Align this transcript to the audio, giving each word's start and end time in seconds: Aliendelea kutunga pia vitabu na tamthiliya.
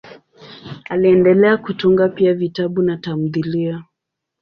Aliendelea 0.85 1.57
kutunga 1.57 2.09
pia 2.09 2.33
vitabu 2.33 2.81
na 2.81 2.97
tamthiliya. 2.97 3.83